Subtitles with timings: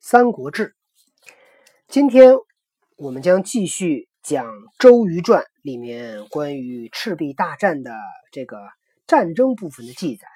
[0.00, 0.68] 三国志》。
[1.88, 2.34] 今天
[2.96, 4.46] 我们将继续讲
[4.78, 7.92] 《周瑜传》里面关于赤壁大战的
[8.30, 8.58] 这个
[9.06, 10.28] 战争部分的记载。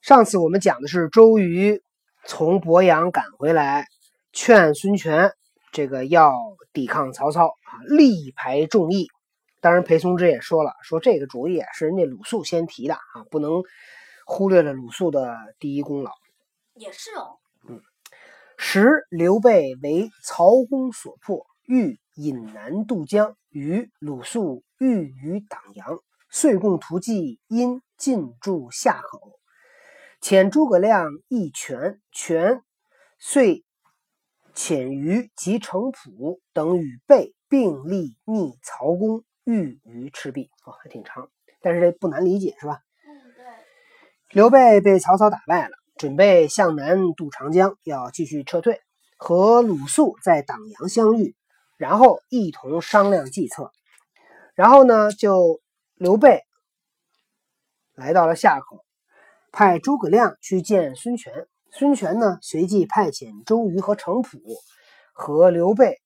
[0.00, 1.82] 上次我们讲的是周瑜
[2.24, 3.86] 从鄱阳赶回来，
[4.32, 5.32] 劝孙权
[5.70, 6.34] 这个要
[6.72, 9.08] 抵抗曹操啊，力排众议。
[9.60, 13.62] 当然，裴松之也说了，说这个主意是人家鲁肃先提的啊，不能
[14.24, 16.12] 忽略了鲁肃的第一功劳。
[16.74, 17.38] 也是哦，
[18.60, 29.38] 时刘备为曹公所破，欲引南渡江，与鲁肃欲于党阳，遂共图计，因进驻夏口，
[30.20, 32.62] 遣诸葛亮一权，权
[33.20, 33.64] 遂
[34.54, 39.24] 遣于及程普等与备并力逆曹公。
[39.44, 41.30] 欲于赤壁哦，还挺长，
[41.62, 42.80] 但是这不难理解是吧？
[43.06, 43.46] 嗯，对。
[44.28, 48.80] 刘备被曹操打败了，准备向南渡长江，要继续撤退，
[49.16, 51.34] 和鲁肃在党阳相遇，
[51.76, 53.72] 然后一同商量计策。
[54.54, 55.60] 然后呢，就
[55.96, 56.44] 刘备
[57.94, 58.84] 来到了夏口，
[59.52, 61.46] 派诸葛亮去见孙权。
[61.70, 64.38] 孙权呢，随即派遣周瑜和程普
[65.12, 66.00] 和刘备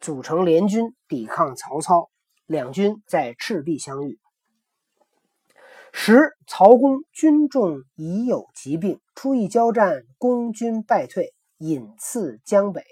[0.00, 2.10] 组成联军抵抗曹操。
[2.46, 4.18] 两军在赤壁相遇，
[5.92, 12.84] 时曹公军众已有疾病，初一交战，公军败退，引刺江北。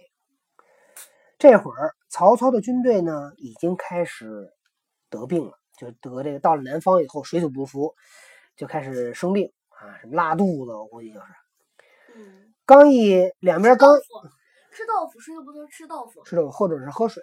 [1.38, 4.50] 这会儿曹操的军队呢，已经开始
[5.08, 7.94] 得病了，就得这个到了南方以后水土不服，
[8.56, 11.26] 就开始生病啊，什么拉肚子，我估计就是。
[12.16, 13.96] 嗯，刚一两边刚
[14.72, 17.22] 吃豆腐，水土不服吃豆腐，吃豆腐或者是喝水。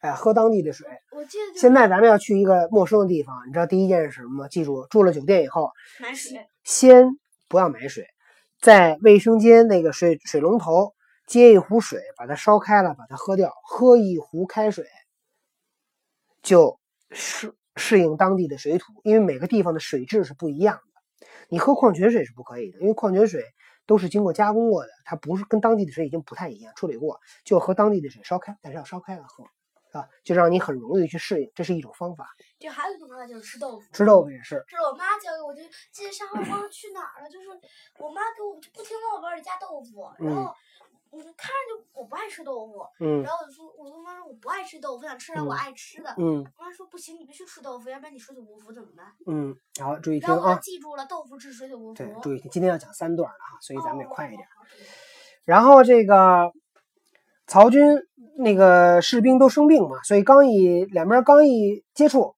[0.00, 0.86] 哎，喝当地的水。
[1.12, 4.48] 我记得现在咱们要去一个陌生的地方，你知道第一件事是什么吗？
[4.48, 5.70] 记住，住了酒店以后，
[6.00, 6.46] 买水。
[6.64, 7.06] 先
[7.48, 8.06] 不要买水，
[8.60, 10.94] 在卫生间那个水水龙头
[11.26, 13.52] 接一壶水，把它烧开了，把它喝掉。
[13.62, 14.86] 喝一壶开水，
[16.42, 21.26] 就适适应当地的水土，因为每个地方的水质是不一样的。
[21.50, 23.44] 你喝矿泉水是不可以的，因为矿泉水
[23.84, 29.44] 都是经过加工过的，它不是跟当地的水已经不太一样，处理过，就喝当地的水烧开，但是要烧开了喝。
[29.92, 32.28] 啊，就让你很容易去适应，这是一种方法。
[32.58, 33.86] 这还有一种方法就是吃豆腐。
[33.92, 34.62] 吃豆腐也是。
[34.68, 37.48] 这是我妈教给我，就记得上回忘了去哪儿了，就是
[37.98, 40.54] 我妈给我不停往我碗里加豆腐，然后
[41.10, 49.06] 我就看着就我不爱吃豆腐，嗯，然后我就说，我跟妈说我不爱吃豆腐，想吃点我爱吃的，嗯，我妈说不行，你必须吃豆腐，要不然你水土不服怎么办？
[49.26, 50.56] 嗯，好，注意听啊。
[50.62, 51.94] 记住了，豆腐治水土不服。
[51.94, 54.42] 对，注意听，今天要讲三段了哈，所以咱们得快一点。
[54.42, 54.62] 哦
[55.46, 56.52] 然后这个
[57.50, 57.98] 曹军。
[58.42, 62.34] 那个士兵都生病嘛，所以刚一两边刚一接触，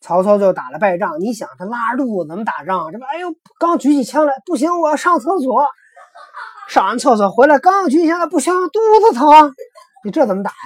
[0.00, 1.20] 曹操就打了败仗。
[1.20, 2.90] 你想他拉着肚子怎么打仗？
[2.90, 3.28] 这不，哎呦，
[3.58, 5.66] 刚举起枪来，不行，我要上厕所。
[6.70, 9.54] 上完厕所回来，刚举起枪来，不行，肚子疼。
[10.02, 10.56] 你这怎么打呀？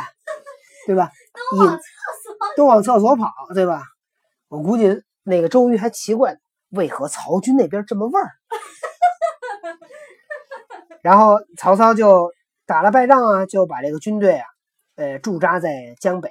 [0.86, 1.10] 对吧？
[1.50, 3.82] 都往厕所，都往厕所跑，对吧？
[4.48, 6.36] 我估计那个周瑜还奇怪，
[6.70, 8.30] 为何曹军那边这么味儿？
[11.02, 12.30] 然后曹操就
[12.68, 14.46] 打了败仗啊，就把这个军队啊。
[14.96, 16.30] 呃，驻扎在江北，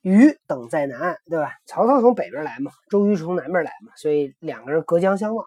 [0.00, 1.52] 于等在南岸，对吧？
[1.66, 5.44] 曹操从北边来嘛，周瑜是从南边来嘛，所以两个人隔江相望。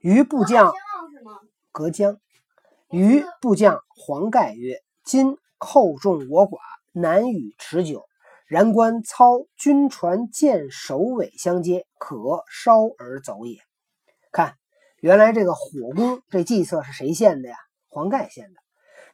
[0.00, 0.72] 于部将
[1.72, 2.20] 隔江，
[2.90, 6.58] 于部将黄盖曰：“今寇众我寡，
[6.92, 8.04] 难与持久。
[8.46, 13.58] 然观操军船舰首尾相接，可稍而走也。”
[14.30, 14.54] 看，
[15.00, 17.56] 原来这个火攻这计策是谁献的呀？
[17.98, 18.60] 黄盖献的。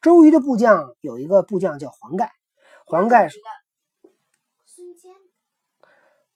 [0.03, 2.31] 周瑜的部将有一个部将叫黄盖，
[2.85, 3.41] 黄盖说
[4.67, 5.11] ：“孙坚。”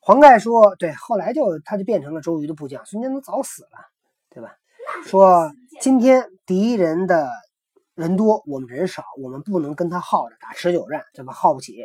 [0.00, 2.86] 黄盖说：“对，后来就他就变成了周瑜的部将。
[2.86, 3.68] 孙坚都早死了，
[4.30, 4.56] 对吧？
[5.04, 7.28] 说今天敌人的
[7.94, 11.34] 人多，我们人少，我们不能跟他耗着打持久战，对吧？
[11.34, 11.84] 耗不起。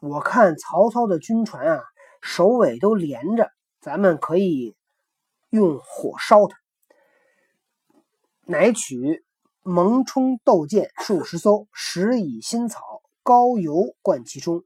[0.00, 1.82] 我看曹操的军船啊，
[2.22, 3.50] 首尾都连着，
[3.82, 4.74] 咱们可以
[5.50, 6.56] 用火烧它，
[8.46, 9.22] 乃取。”
[9.68, 14.64] 蒙冲斗舰数十艘，石以新草，膏油灌其中，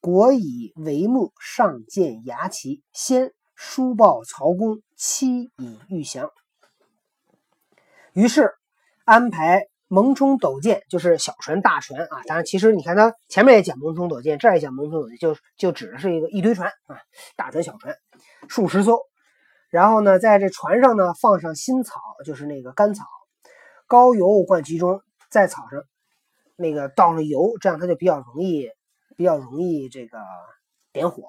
[0.00, 6.28] 果以帷幕上建牙旗，先书报曹公，期以御降。
[8.14, 8.52] 于是
[9.04, 12.22] 安排蒙冲斗舰，就是小船、大船啊。
[12.26, 16.98] 当然，其实你看他前面也讲蒙冲斗舰，这儿也讲蒙冲斗舰，就就指的是一个一堆船啊，
[17.36, 17.94] 大船、小船
[18.48, 18.98] 数十艘。
[19.70, 23.04] 然后呢，在这船上呢放上新草，就是那个干草。
[23.92, 25.82] 膏油灌其中，在草上
[26.56, 28.70] 那个倒上油，这样它就比较容易，
[29.18, 30.16] 比较容易这个
[30.94, 31.24] 点火。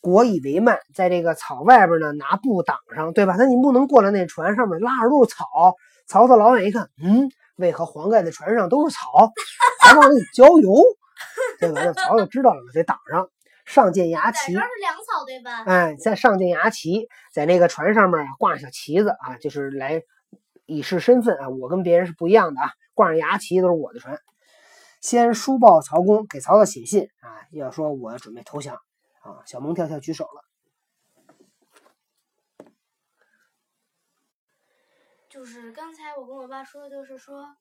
[0.00, 3.34] 裹以为慢，在这个草外边呢，拿布挡上，对吧？
[3.36, 5.76] 那你不能过来那船上面拉着都是草。
[6.06, 9.30] 曹操老远一看，嗯，为何黄盖的船上都是草，
[9.78, 10.72] 还往里浇油？
[11.60, 11.82] 对吧？
[11.84, 13.28] 那曹操知道了，得挡上。
[13.66, 15.62] 上见牙旗，这是粮草对吧？
[15.66, 20.02] 哎，在上见牙旗，在那个船上面挂上小旗子啊，就是来
[20.72, 24.18] 以示身份啊，我跟别人是不一样的啊，挂上牙旗都是我的船。
[25.00, 28.76] 先书报曹公，给曹操写信啊，要说我准备投降
[29.20, 29.42] 啊。
[29.46, 30.44] 小萌跳跳举手了，
[35.28, 37.56] 就是刚才我跟我爸说的，就是说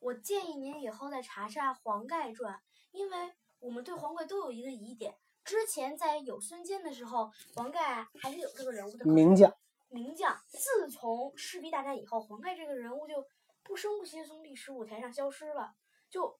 [0.00, 2.54] 我建议您以后再查查《黄盖传》，
[2.92, 3.16] 因为
[3.58, 5.14] 我们对黄盖都有一个疑点。
[5.44, 9.52] 之前在有孙坚的时候，黄盖还是有这个人物的名将。
[9.88, 13.26] 名将，自从赤壁大战以后，黄盖这个人物就
[13.62, 15.72] 不声不息从历史舞台上消失了。
[16.08, 16.38] 就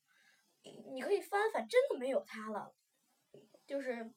[0.92, 2.72] 你可以翻翻，真的没有他了。
[3.66, 4.12] 就是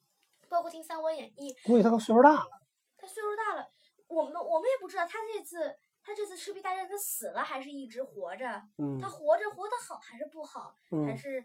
[0.48, 2.50] 包括听《三国演义》，估计他都岁数大了。
[2.96, 3.68] 他岁数大了，
[4.08, 8.46] 我们我们也不知道他这次他这次赤壁大战他死了还是一直活着。
[8.78, 8.98] 嗯。
[9.00, 10.76] 他活着活得好还是不好？
[10.90, 11.06] 嗯。
[11.06, 11.44] 还是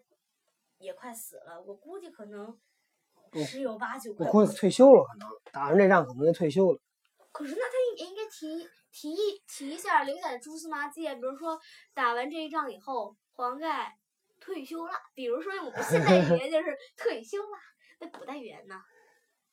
[0.78, 1.62] 也快死了？
[1.62, 2.60] 我估计可能。
[3.46, 6.80] 十有八九，我估计退休了，可能打完这仗可能就退休了。
[7.38, 11.60] 可是那他也应该提提一提一下，留下的蛛丝马迹，比如说
[11.94, 13.94] 打完这一仗以后，黄盖
[14.40, 17.58] 退休了，比如说用我们现代语言就是退休了。
[18.00, 18.76] 那古代语言呢？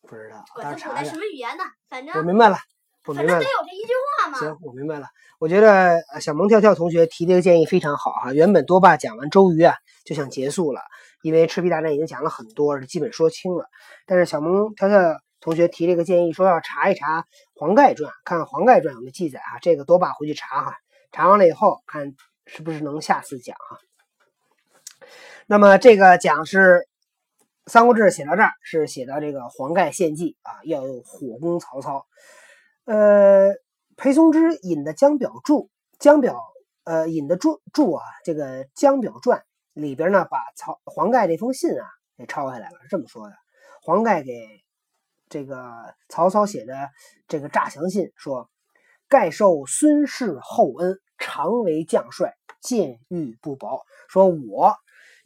[0.00, 1.64] 不知道，管他古代什么语言呢？
[1.90, 2.56] 反正我明白了，
[3.06, 3.38] 我明白了。
[3.38, 3.92] 得有这一句
[4.22, 4.38] 话嘛。
[4.38, 5.06] 行，我明白了。
[5.38, 8.32] 我觉得小萌跳跳同学提这个建议非常好哈。
[8.32, 9.74] 原本多爸讲完周瑜啊，
[10.06, 10.80] 就想结束了。
[11.22, 13.66] 因为赤壁大战已经讲了很多，是基本说清了。
[14.06, 14.98] 但是小萌跳跳
[15.44, 17.20] 同学提这个建议，说要查一查
[17.54, 19.58] 《黄盖传》，看看《黄盖传》有没有记载啊？
[19.60, 20.74] 这个多爸回去查哈，
[21.12, 22.14] 查完了以后看
[22.46, 23.78] 是不是能下次讲哈。
[25.46, 26.58] 那么这个讲是
[27.66, 32.06] 《三国志》写到这儿，是写到这个黄盖献计啊，要用火攻曹操。
[32.86, 33.52] 呃，
[33.98, 35.64] 裴松之引的《江表注》，
[35.98, 36.40] 江表
[36.84, 39.40] 呃引的注注啊，这个《江表传》。
[39.74, 41.86] 里边呢，把曹黄盖这封信啊
[42.16, 43.34] 给抄下来了，是这么说的：
[43.82, 44.32] 黄盖给
[45.34, 46.90] 这个曹操写的
[47.26, 48.48] 这个诈降信，说
[49.08, 53.84] 盖受孙氏厚恩，常为将帅，见欲不薄。
[54.08, 54.76] 说我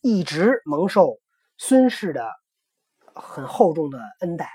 [0.01, 1.19] 一直蒙受
[1.59, 2.27] 孙氏的
[3.15, 4.51] 很厚重的恩待，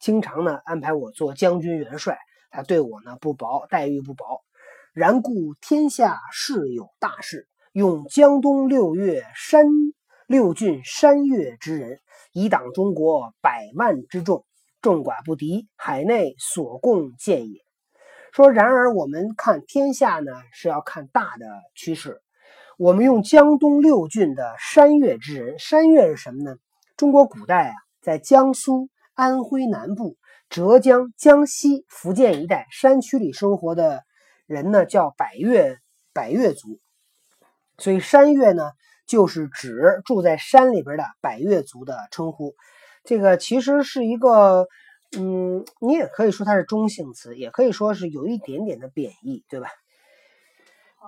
[0.00, 2.16] 经常呢安排我做将军元帅，
[2.50, 4.42] 他对我呢不薄，待遇不薄。
[4.94, 7.46] 然故天下事有大事。
[7.72, 9.66] 用江东六月山
[10.26, 12.00] 六郡山岳之人，
[12.32, 14.46] 以挡中国百万之众，
[14.86, 17.58] 众寡不敌，海内所共见也。
[18.30, 22.22] 说，然而我们看天下呢，是要看大的趋势。
[22.78, 26.54] 我们用江东六郡的山岳之人，山岳是什么呢？
[26.96, 30.16] 中国古代啊，在江苏、安徽南部、
[30.48, 34.04] 浙江、江西、福建一带山区里生活的
[34.46, 35.78] 人呢，叫百越
[36.12, 36.78] 百越族。
[37.76, 38.70] 所以山岳呢，
[39.04, 42.54] 就是指住在山里边的百越族的称呼。
[43.06, 44.66] 这个其实是一个，
[45.16, 49.68] 嗯，你也可以说它是中性词，也可以说是有一点点的贬义，对吧？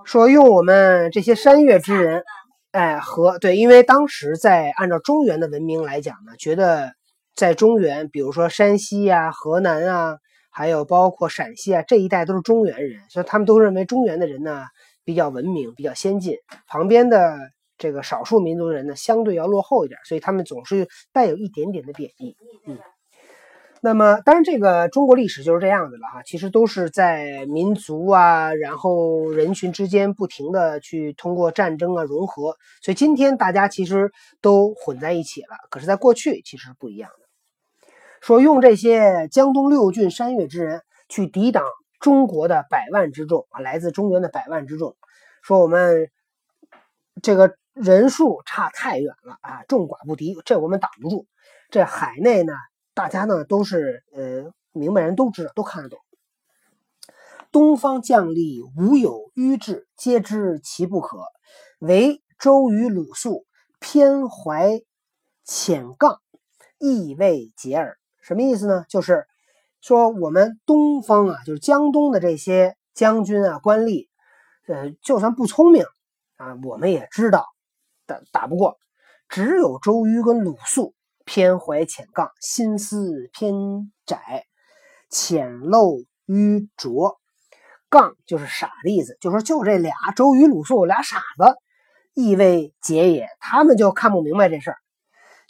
[0.05, 2.23] 说用我们这些山岳之人，
[2.71, 6.93] 哎，和对，因为当时在按照中原的文明来讲呢，觉得
[7.35, 10.19] 在中原，比如说山西啊、河南啊，
[10.51, 14.65] 还有包括陕西啊这一带都是中原人，所以他们都认为中原的人呢。
[15.05, 16.37] 比较文明，比较先进，
[16.67, 17.39] 旁边的
[17.79, 22.37] 这个少数民族人呢，相对要落后一点，所以他们总是带有一点点的贬义。
[22.67, 22.79] 嗯，
[23.81, 34.11] 那么当然，这个中国历史就是这样的了哈，其实都是在民族啊，然后人群之间不停的去通过战争啊融合，所以今天大家其实
[34.43, 35.57] 都混在一起了。
[35.71, 37.87] 可是，在过去其实不一样的，
[38.21, 41.65] 说用这些江东六郡山岳之人去抵挡。
[42.01, 44.95] 中国的百万之众啊，来自中原的百万之众，
[45.43, 46.09] 说我们
[47.21, 51.27] 这个人数差太远了啊，众寡不敌，这我们挡不住。
[51.71, 52.53] 这海内呢，
[52.95, 55.99] 大家呢都是呃明白人都知道，都看得懂。
[57.51, 61.19] 东方将吏无有迂志，皆知其不可。
[61.79, 63.47] 唯周瑜、鲁肃
[63.81, 64.81] 偏怀
[65.45, 66.21] 浅杠，
[66.79, 67.99] 意未解耳。
[68.21, 68.85] 什么意思呢？
[68.89, 69.27] 就是。
[69.81, 74.09] 说我们东方啊，就是江东的这些将军啊、官吏，
[74.67, 75.85] 呃，就算不聪明
[76.37, 77.47] 啊，我们也知道
[78.09, 78.77] 打打不过。
[79.29, 83.55] 只有周瑜跟鲁肃偏怀浅杠，心思偏
[84.07, 84.47] 窄，
[85.09, 87.21] 浅陋愚拙。
[87.91, 91.55] 杠就是傻的意思，就说就这俩周瑜、鲁肃俩傻子，
[92.15, 94.77] 意味解也，他们就看不明白这事儿。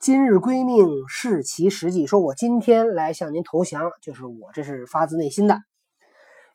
[0.00, 2.06] 今日归命，视其实际。
[2.06, 5.60] 说我今天来向您投降，就是我这是发自内心的。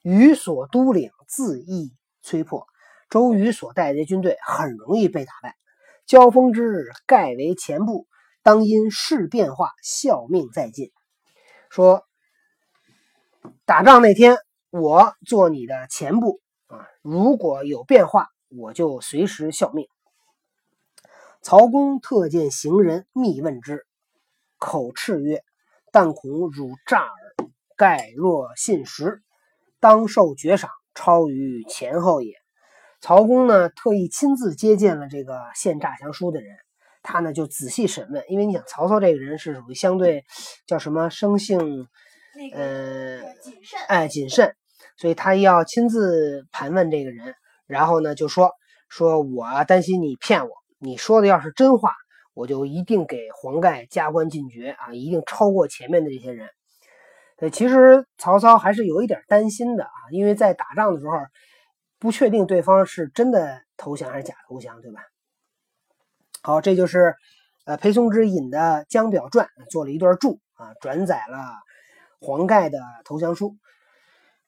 [0.02, 1.94] 予所督领，自意
[2.24, 2.66] 摧破。
[3.10, 5.56] 周瑜所带的军队很容易被打败。
[6.06, 8.08] 交锋之日，盖为前部，
[8.42, 10.92] 当因事变化，效命在晋。
[11.70, 12.06] 说
[13.66, 14.38] 打仗那天，
[14.70, 19.88] 我做你的前部啊，如果有变化，我就随时效命。
[21.42, 23.86] 曹公特见行人，密问之，
[24.58, 25.44] 口斥曰
[25.92, 27.36] ：“但恐汝诈耳。”
[27.76, 29.24] 盖若信实，
[29.80, 32.43] 当受爵赏，超于前后也。
[33.04, 36.56] 曹公呢，特意亲自接见了这个献诈降书的人，
[37.02, 40.24] 他呢就仔细审问，因为你想，曹操这个人是属于相对
[40.66, 41.60] 叫什么生性，
[42.54, 44.56] 呃，谨慎，哎，谨慎，
[44.96, 47.36] 所以他要亲自盘问这个人，
[47.68, 48.52] 然后呢就说
[48.88, 51.92] 说我担心你骗我，你说的要是真话，
[52.34, 56.48] 我就一定给黄盖加官进爵啊，一定超过前面的这些人。
[57.40, 61.18] 呃，其实曹操还是有一点担心的啊，因为在打仗的时候。
[62.04, 65.00] 不确定对方是真的投降还是假投降，对吧？
[66.42, 67.16] 好，这就是
[67.64, 71.38] 呃裴松之引的《江表传》做了一段注啊，转载了
[72.20, 73.56] 黄盖的投降书。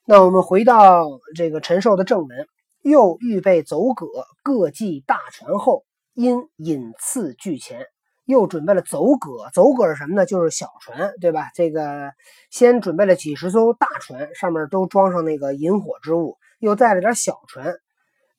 [0.04, 2.46] 那我们回到这个陈寿的正文，
[2.82, 4.06] 又预备走葛，
[4.42, 7.86] 各系大船后，因引次拒前，
[8.26, 9.48] 又准备了走葛。
[9.54, 10.26] 走葛是什么呢？
[10.26, 11.48] 就是小船，对吧？
[11.54, 12.12] 这个
[12.50, 16.36] 先准备了几十艘大船，上面都装上那个引火之物。
[16.58, 17.74] 又带了点小船，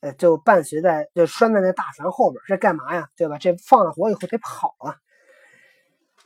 [0.01, 3.09] 呃，就伴随在，就拴在那大船后边，这干嘛呀？
[3.15, 3.37] 对吧？
[3.37, 4.95] 这放了火以后得跑啊。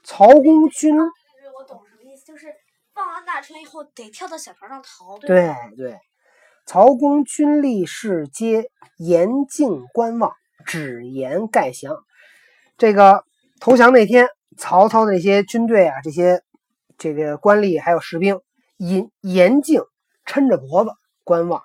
[0.03, 2.47] 曹公军，我懂什么意思，就是
[2.93, 5.99] 放完大船以后得跳到小船上逃，对对。
[6.65, 10.31] 曹公军力士皆严禁观望，
[10.65, 12.03] 只言盖降。
[12.77, 13.25] 这个
[13.59, 16.43] 投降那天，曹操那些军队啊，这些
[16.97, 18.39] 这个官吏还有士兵，
[18.77, 19.81] 严严禁
[20.25, 20.91] 抻着脖子
[21.23, 21.63] 观望。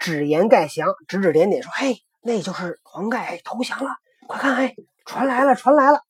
[0.00, 3.90] 指言盖降，指指点点说：“嘿，那就是黄盖投降了！
[4.26, 6.00] 快看，嘿，船来了，船来了！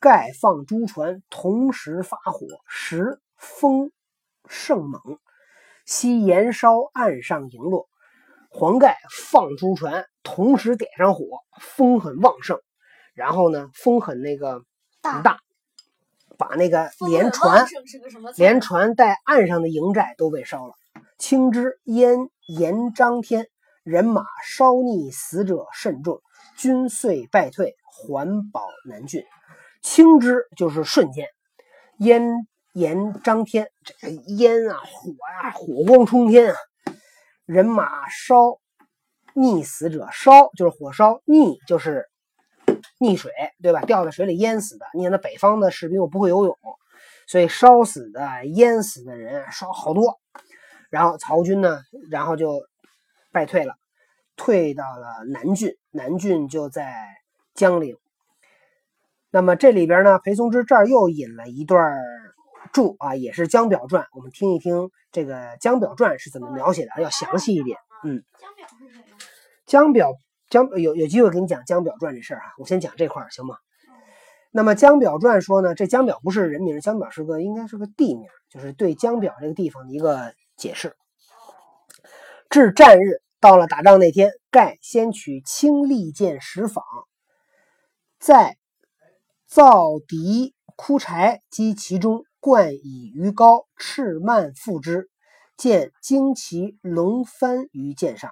[0.00, 3.92] 盖放诸船，同时发火，时风
[4.48, 5.18] 盛猛，
[5.84, 7.88] 悉燃烧岸上营落。
[8.48, 8.96] 黄盖
[9.30, 11.26] 放诸船，同时点上火，
[11.60, 12.58] 风很旺盛。
[13.12, 14.62] 然后呢，风很那个
[15.02, 15.40] 很大，
[16.38, 17.66] 把那个连船
[18.36, 20.72] 连船带岸上的营寨都被烧了。
[21.18, 23.46] 青之烟。”延张天，
[23.82, 26.20] 人马稍溺死者甚众，
[26.58, 29.24] 军遂败退，还保南郡。
[29.80, 31.26] 轻之就是瞬间，
[31.98, 36.56] 烟延张天，这个烟啊火啊火光冲天啊，
[37.46, 38.58] 人马烧
[39.34, 42.06] 溺死者，烧就是火烧，溺就是
[43.00, 43.32] 溺水，
[43.62, 43.80] 对吧？
[43.80, 44.84] 掉在水里淹死的。
[44.94, 46.56] 你看那北方的士兵又不会游泳，
[47.26, 50.20] 所以烧死的、淹死的人烧好多。
[50.92, 51.80] 然后曹军呢，
[52.10, 52.66] 然后就
[53.32, 53.76] 败退了，
[54.36, 55.74] 退到了南郡。
[55.90, 56.94] 南郡就在
[57.54, 57.96] 江陵。
[59.30, 61.98] 那么这里边呢，裴松之这儿又引了一段
[62.74, 67.78] 注啊，也是《江表传》，我们听一听这个《江表传》是怎么描写的，要详细一点。
[68.04, 68.22] 嗯，
[69.64, 70.12] 江表？
[70.50, 73.56] 江有有机会给你讲《江表传》这事儿啊，我先讲这块儿行吗？
[74.50, 80.34] 那么《江表传》说呢，这江表不是人名，江表是个应该是个地名，就是对江表这个地方的一个。
[80.62, 80.94] 解释，
[82.48, 86.84] 至战日，到了打仗那天，盖先取青利剑十坊，
[88.20, 88.56] 在
[89.48, 95.10] 造敌枯柴击其中，冠以鱼膏，赤蔓覆之，
[95.56, 98.30] 见旌旗龙翻于剑上。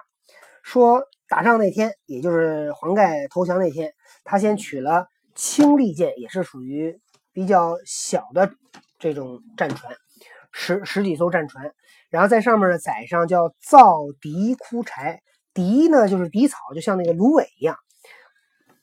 [0.63, 6.97] 说打仗那天，也就是黄盖投降那天，他先取了青利剑，也是属于
[7.33, 8.53] 比较小的
[8.99, 9.93] 这种战船。
[10.53, 11.73] 十十几艘战船，
[12.11, 15.23] 然后在上面呢载上叫造荻枯柴，
[15.55, 17.75] 荻呢就是荻草，就像那个芦苇一样。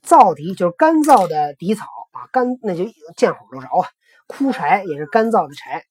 [0.02, 2.84] 皂荻就是干燥的荻草啊，干那就
[3.16, 3.86] 见火就着啊。
[4.26, 5.84] 枯柴也是干燥的柴，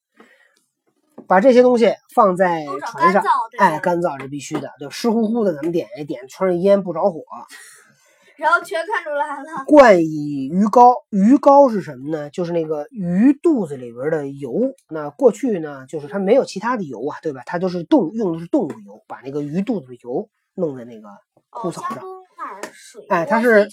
[1.27, 3.23] 把这些东西放在船上，
[3.57, 7.21] 哎，干燥是必须的，就湿乎乎的，咱们点一点，穿上烟不着火。
[8.37, 9.65] 然后全看出来了。
[9.65, 12.29] 冠以鱼膏，鱼膏是什么呢？
[12.29, 14.53] 就是那个鱼肚子里边的油。
[14.89, 17.41] 那过去呢，就是它没有其他的油啊，对吧？
[17.45, 21.09] 它都是动用的是动物油，把那个鱼肚子的油弄在那个
[21.49, 22.03] 枯草上。
[22.71, 23.67] 水，哎，它是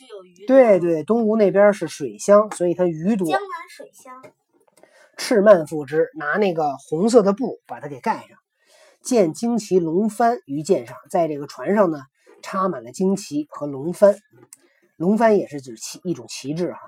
[0.46, 3.28] 对对，东吴那边是水乡，所以它鱼多。
[3.28, 4.22] 江南水乡。
[5.16, 8.38] 赤蔓覆之，拿那个红色的布把它给盖上。
[9.02, 11.98] 见旌旗龙帆于舰上，在这个船上呢。
[12.46, 14.16] 插满了旌旗和龙帆，
[14.96, 16.80] 龙帆也是指旗一种旗帜哈。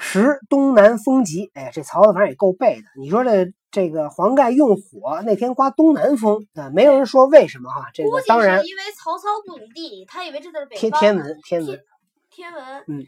[0.00, 2.82] 十东南风急，哎，这曹操反正也够背的。
[3.00, 7.90] 你说这这个黄盖用火那天刮东南风啊，没有人说为什么哈。
[7.92, 11.80] 这个当然因为曹操不懂地理，他以为这就是北天方天文天文
[12.30, 13.04] 天文，嗯，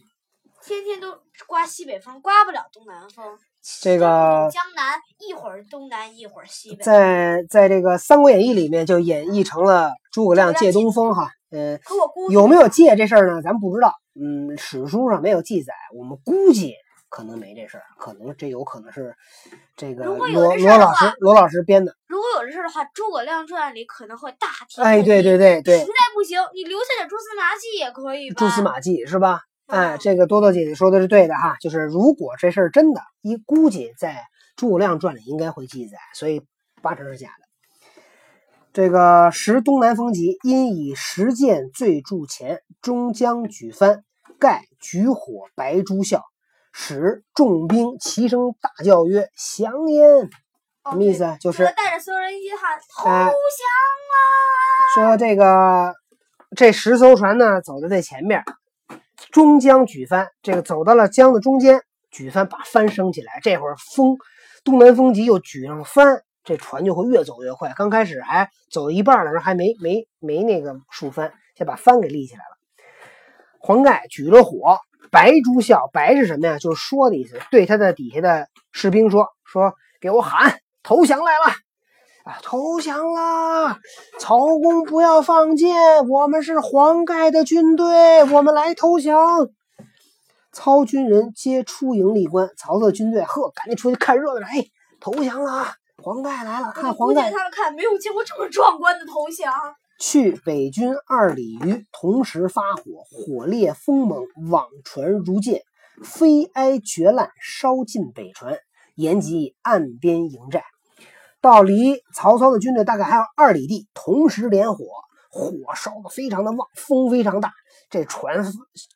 [0.63, 3.39] 天天都刮西北风，刮不了东南风。
[3.83, 11.31] 这个江南一会儿东南一会儿西北，在在这个《三国演义》里面就演绎成了诸葛亮借东风哈。
[11.51, 13.43] 呃，可我估计有没有借这事儿呢？
[13.43, 13.95] 咱不知道。
[14.15, 16.75] 嗯，史书上没有记载，我们估计
[17.09, 19.15] 可能没这事儿，可能这有可能是
[19.77, 21.95] 这个如果有罗罗老师罗老师编的。
[22.07, 28.37] 如果有这事儿的话，《诸葛亮传》里可能会大提哎，对对对对实，在不行，你留下点蛛丝马迹也可以吧？
[28.39, 29.43] 蛛丝马迹是吧？
[29.71, 34.13] 哎，嗯这个多多姐姐说的是对的哈，就是如果这事儿真的，一估计在
[34.57, 36.43] 《诸葛亮传》里应该会记载，所以
[36.83, 37.47] 八成是假的。
[38.73, 44.05] 这个时东南风急，因以石箭醉筑前，终将举帆，
[44.39, 46.21] 盖举火白朱啸，
[46.73, 50.31] 使众兵齐声大叫曰：“降焉！”
[50.83, 51.37] 哦什么意思啊？
[51.41, 53.33] 就就是带着所有人一起喊投哎降
[54.15, 54.17] 啊！
[54.95, 55.95] 说这个
[56.57, 58.43] 这十艘船呢走在最前面，
[59.31, 63.41] 中江举帆，这个走到了江的中间，举帆把帆升起来。
[63.43, 64.17] 这会儿风
[64.65, 67.73] 东南风急，又举上帆，这船就会越走越快。
[67.77, 72.57] 刚开始还走一半的时候还没没没那个竖帆，先把帆给立起来了。
[73.59, 74.79] 黄盖举着火，
[75.11, 76.59] 白朱笑，白是什么呀？
[76.59, 81.55] 就是说的意思，对他的底下的士兵说说，给我喊投降来了。
[82.25, 83.79] 啊，投降啦！
[84.19, 85.75] 曹公不要放箭，
[86.09, 89.49] 我们是黄盖的军队，我们来投降。
[90.53, 94.47] 曹军人皆出营立观，曹操的军队呵，赶紧出去看热闹了。
[94.47, 94.67] 哎，
[95.01, 95.75] 投降啦！
[96.03, 99.53] 黄盖来了，看黄盖他们看没有见过这么壮观的投降。
[99.99, 105.63] 去北军二里余，同时发火，火烈风猛，网船如箭，
[106.03, 108.59] 飞埃绝烂，烧尽北船，
[108.95, 110.65] 延及岸边营寨。
[111.41, 114.85] 到离曹操的军队大概还有二里地，同时连火，
[115.31, 117.53] 火烧得非常的旺，风非常大，
[117.89, 118.45] 这船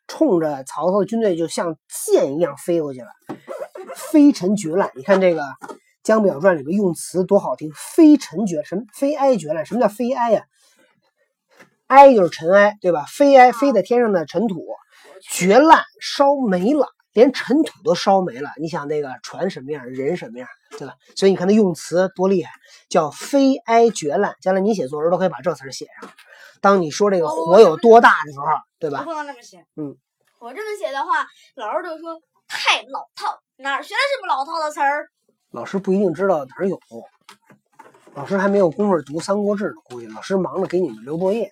[0.07, 3.09] 冲着曹操的军队就像箭一样飞过去了，
[3.95, 4.91] 飞尘绝烂。
[4.95, 5.41] 你看这个
[6.03, 8.83] 《江表传》里面用词多好听，飞尘绝什么？
[8.93, 9.65] 飞埃绝烂？
[9.65, 10.45] 什么叫飞埃呀、
[11.87, 13.05] 埃就是尘埃，对吧？
[13.09, 14.67] 飞埃飞在天上的尘土，
[15.31, 18.51] 绝烂烧没了，连尘土都烧没了。
[18.61, 20.47] 你想那个船什么样，人什么样，
[20.79, 20.95] 对吧？
[21.17, 22.51] 所以你看他用词多厉害，
[22.89, 24.35] 叫非哀绝烂。
[24.41, 26.11] 将来你写作文都可以把这词写上。
[26.61, 28.47] 当你说这个火有多大的时候，
[28.79, 29.01] 对吧？
[29.01, 29.59] 我不能这么写。
[29.77, 29.97] 嗯，
[30.39, 35.09] 我这么写的话，老师就说太老套，哪儿学的这么老套的词儿？
[35.51, 36.81] 老师不一定知道哪儿有，
[38.15, 41.51] 老师还没有功夫读《三国志》呢，估计老师忙着给你们留作业。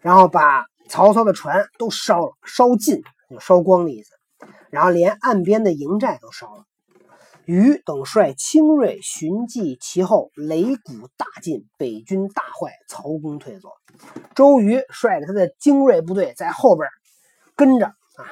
[0.00, 4.10] 然后把曹操的船都烧了，烧尽就烧光的意思，
[4.70, 6.64] 然后连岸边的营寨都烧了。
[7.50, 13.70] 余等率精锐寻迹其后，擂鼓大进，北军大坏，曹公退走。
[14.36, 16.88] 周瑜率着他的精锐部队在后边
[17.56, 18.22] 跟着啊，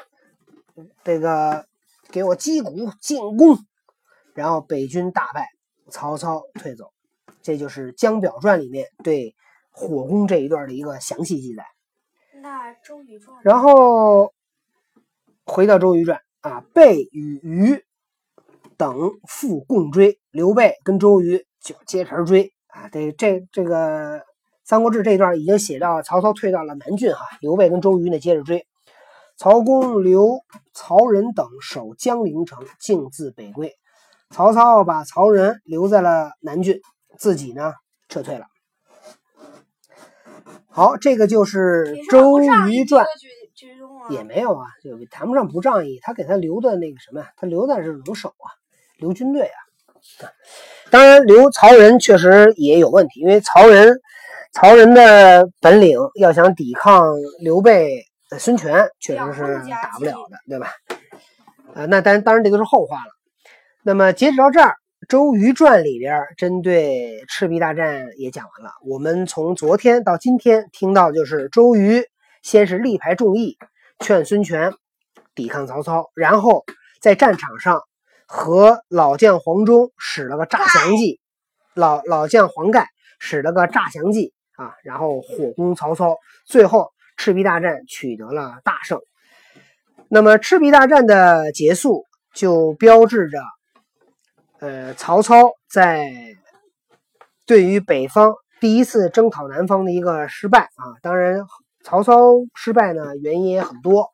[1.02, 1.66] 这个
[2.12, 3.58] 给我击鼓进攻，
[4.34, 5.48] 然后北军大败，
[5.90, 6.92] 曹操退走。
[7.42, 9.34] 这就是《江表传》里面对
[9.72, 11.64] 火攻这一段的一个详细记载。
[12.40, 14.32] 那周瑜传然后
[15.44, 17.84] 回到《周瑜传》啊，备与虞
[18.78, 18.96] 等
[19.28, 22.88] 复共追，刘备跟周瑜就接茬追啊。
[22.88, 24.20] 这这这个
[24.64, 28.64] 《三国志》这一段已经写到曹操退到了南郡哈，刘备跟周瑜呢接着追。
[29.36, 30.38] 曹公留
[30.72, 33.74] 曹仁等守江陵城，径自北归。
[34.30, 36.80] 曹操把曹仁留在了南郡，
[37.18, 37.74] 自己呢
[38.08, 38.46] 撤退了。
[40.68, 43.04] 好，这个就是《周瑜传》。
[44.10, 48.46] 也没有啊，就谈不上不仗义，他给他留的那个什么呀，他留的是能手啊，
[48.98, 49.58] 留军队啊。
[50.90, 53.98] 当然，留曹仁确实也有问题，因为曹仁，
[54.52, 57.04] 曹仁的本领要想抵抗
[57.40, 58.04] 刘备、
[58.38, 60.72] 孙权，确实是打不了的，对吧？
[61.74, 63.12] 啊，那当然当然这都是后话了。
[63.82, 64.70] 那么截止到这儿，
[65.08, 68.72] 《周瑜传》里边针对赤壁大战也讲完了。
[68.86, 72.04] 我们从昨天到今天听到就是周瑜
[72.42, 73.58] 先是力排众议，
[74.00, 74.72] 劝孙权
[75.34, 76.64] 抵抗曹操，然后
[77.00, 77.80] 在战场上
[78.30, 81.18] 和老将黄忠使了个诈降计，
[81.74, 82.86] 老老将黄盖
[83.18, 89.00] 使了个诈降计啊，然后火攻曹操，最后赤壁大战取得了大胜。
[90.10, 93.40] 那么赤壁大战的结束，就标志着，
[94.60, 96.06] 呃，曹操在
[97.46, 101.00] 对于北方第一次征讨南方的一个失败啊。
[101.00, 101.40] 当然，
[101.82, 104.10] 曹操失败呢，原因也很多。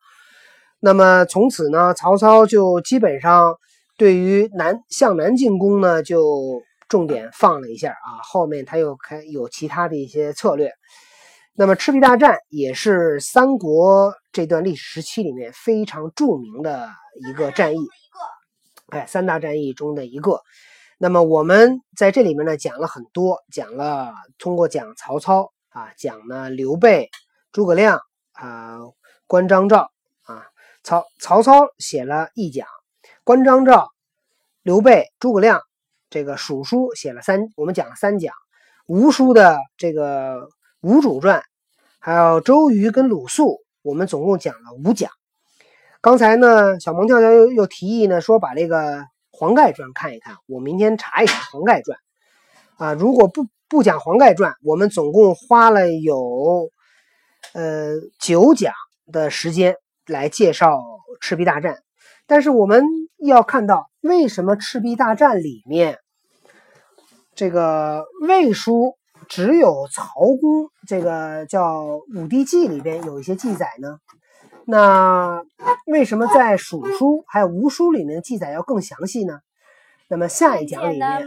[0.79, 3.57] 那么从此呢，曹操就基本上
[3.97, 8.21] 对于南向南进攻呢，就重点放了一下啊。
[8.23, 10.73] 后面他又开有其他的一些策略。
[11.57, 16.91] 那么赤壁大战也是三国这段历史时期里面非常著名的
[17.29, 17.89] 一个战役，
[18.89, 20.41] 哎，三大战役中的一个。
[20.99, 27.09] 那么我们在这里面呢讲了很多，讲了通过讲曹操啊，讲呢刘备、
[27.53, 28.01] 诸葛亮
[28.33, 28.79] 啊、
[29.29, 30.47] 关张赵啊。
[30.83, 32.67] 曹曹操写了一讲，
[33.25, 33.89] 关张赵、
[34.63, 35.61] 刘备、诸葛亮
[36.11, 38.35] 这个蜀书写了三，我们讲了三讲。
[38.87, 40.49] 吴书的这个。
[40.87, 41.43] 吴主传，
[41.99, 45.11] 还有周瑜跟鲁肃，我们总共讲了五讲。
[46.03, 50.37] 刚才呢，小萌跳跳又又提议呢，说把这个黄盖传看一看。
[50.47, 51.99] 我明天查一查黄盖传。
[52.77, 56.69] 啊，如果不不讲黄盖传，我们总共花了有
[57.55, 58.75] 呃九讲
[59.11, 60.79] 的时间来介绍
[61.19, 61.79] 赤壁大战。
[62.27, 62.85] 但是我们
[63.29, 65.99] 要看到，为什么赤壁大战里面
[67.35, 68.97] 这个魏书？
[69.27, 71.83] 只有曹公这个叫
[72.15, 73.97] 《武帝纪》里边有一些记载呢，
[74.67, 75.43] 那
[75.87, 79.41] 为什么在蜀书还有吴书里面记载要更详细呢？
[80.09, 81.27] 那么下一讲里面，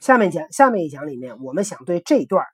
[0.00, 2.46] 下面讲下面一讲里面，我们想对这段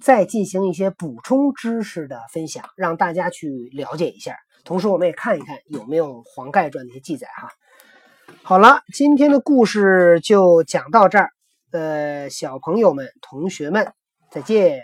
[0.00, 4.34] 再进行一些补充知识的分享，让大家去了解一下。
[4.64, 7.50] 同时，我们也看一看有没有黄盖传的一些记载哈。
[8.42, 11.30] 好了，今天的故事就讲到这儿。
[11.72, 13.92] 呃，小朋友们、同学们，
[14.30, 14.82] 再见。